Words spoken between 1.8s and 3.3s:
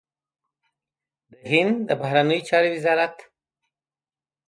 د بهرنيو چارو وزارت